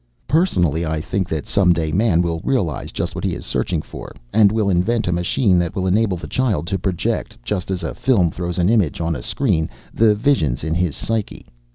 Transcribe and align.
"Personally, 0.27 0.83
I 0.83 0.99
think 0.99 1.29
that 1.29 1.45
some 1.45 1.73
day 1.73 1.91
man 1.91 2.23
will 2.23 2.41
realize 2.43 2.91
just 2.91 3.13
what 3.13 3.23
he 3.23 3.35
is 3.35 3.45
searching 3.45 3.83
for 3.83 4.15
and 4.33 4.51
will 4.51 4.67
invent 4.67 5.07
a 5.07 5.11
machine 5.11 5.59
that 5.59 5.75
will 5.75 5.85
enable 5.85 6.17
the 6.17 6.25
child 6.25 6.65
to 6.69 6.79
project, 6.79 7.37
just 7.43 7.69
as 7.69 7.83
a 7.83 7.93
film 7.93 8.31
throws 8.31 8.57
an 8.57 8.67
image 8.67 8.99
on 8.99 9.15
a 9.15 9.21
screen, 9.21 9.69
the 9.93 10.15
visions 10.15 10.63
in 10.63 10.73
his 10.73 10.95
psyche. 10.95 11.45